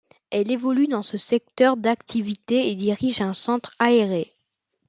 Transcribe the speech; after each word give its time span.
Elle 0.31 0.49
évolue 0.49 0.87
dans 0.87 1.03
ce 1.03 1.19
secteur 1.19 1.77
d'activité 1.77 2.71
et 2.71 2.75
dirige 2.75 3.21
un 3.21 3.33
centre 3.35 3.75
aéré. 3.77 4.33